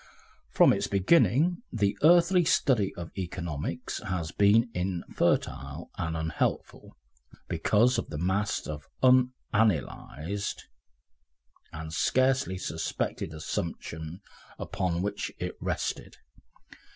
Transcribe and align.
From 0.49 0.73
its 0.73 0.87
beginning 0.87 1.61
the 1.71 1.95
earthly 2.01 2.43
study 2.43 2.91
of 2.97 3.11
economics 3.15 3.99
has 4.01 4.31
been 4.31 4.71
infertile 4.73 5.91
and 5.95 6.17
unhelpful, 6.17 6.97
because 7.47 7.99
of 7.99 8.09
the 8.09 8.17
mass 8.17 8.65
of 8.65 8.87
unanalysed 9.03 10.63
and 11.71 11.93
scarcely 11.93 12.57
suspected 12.57 13.31
assumptions 13.31 14.21
upon 14.57 15.03
which 15.03 15.31
it 15.37 15.55
rested. 15.61 16.17